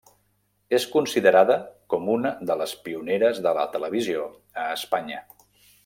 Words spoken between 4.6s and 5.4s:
a Espanya.